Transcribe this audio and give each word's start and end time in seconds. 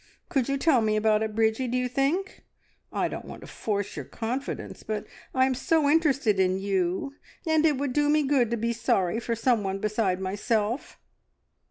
Could 0.29 0.49
you 0.49 0.57
tell 0.57 0.81
me 0.81 0.95
about 0.95 1.21
it, 1.21 1.35
Bridgie, 1.35 1.67
do 1.67 1.77
you 1.77 1.87
think? 1.87 2.43
I 2.91 3.07
don't 3.07 3.25
want 3.25 3.41
to 3.41 3.47
force 3.47 3.95
your 3.95 4.03
confidence, 4.03 4.81
but 4.81 5.05
I 5.31 5.45
am 5.45 5.53
so 5.53 5.87
interested 5.87 6.39
in 6.39 6.57
you, 6.57 7.13
and 7.45 7.63
it 7.67 7.77
would 7.77 7.93
do 7.93 8.09
me 8.09 8.23
good 8.23 8.49
to 8.49 8.57
be 8.57 8.73
sorry 8.73 9.19
for 9.19 9.35
someone 9.35 9.77
beside 9.77 10.19
myself. 10.19 10.97